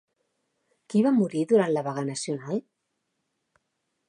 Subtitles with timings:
[0.93, 2.67] Qui va morir durant la vaga nacional?